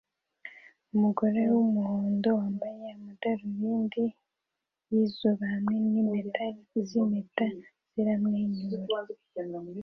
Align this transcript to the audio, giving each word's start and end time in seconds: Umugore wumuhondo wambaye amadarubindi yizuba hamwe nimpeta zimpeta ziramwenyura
Umugore 0.95 1.39
wumuhondo 1.53 2.29
wambaye 2.39 2.81
amadarubindi 2.95 4.03
yizuba 4.89 5.43
hamwe 5.53 5.75
nimpeta 5.83 6.45
zimpeta 6.87 7.45
ziramwenyura 7.91 8.83